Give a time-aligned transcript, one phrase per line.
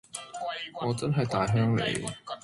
[0.81, 2.03] 我真係大鄉里